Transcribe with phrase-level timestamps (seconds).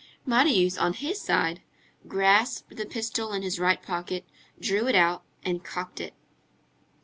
[0.25, 1.61] Marius, on his side,
[2.07, 4.25] grasped the pistol in his right pocket,
[4.59, 6.15] drew it out and cocked it.